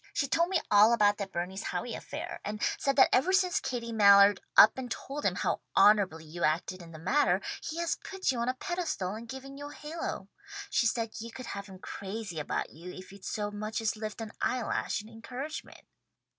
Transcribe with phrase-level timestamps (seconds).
[0.15, 3.91] She told me all about that Bernice Howe affair, and said that ever since Katie
[3.91, 8.31] Mallard up and told him how honourably you acted in the matter, he has put
[8.31, 10.27] you on a pedestal and given you a halo.
[10.71, 14.21] She said you could have him crazy about you if you'd so much as lift
[14.21, 15.85] an eyelash in encouragement."